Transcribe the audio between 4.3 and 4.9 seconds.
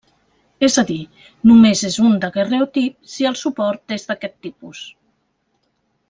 tipus.